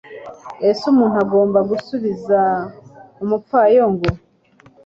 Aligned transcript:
ese 0.69 0.83
umuntu 0.91 1.17
agomba 1.25 1.59
gusubiza 1.69 2.39
umupfayongo 3.23 4.05